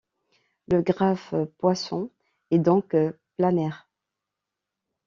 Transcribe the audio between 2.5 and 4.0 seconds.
donc planaire.